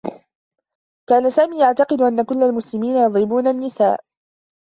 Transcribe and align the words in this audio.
كان 1.09 1.29
سامي 1.29 1.59
يعتقد 1.59 2.01
أنّ 2.01 2.23
كلّ 2.25 2.43
المسلمين 2.43 2.95
يضربون 2.95 3.47
النّساء. 3.47 4.01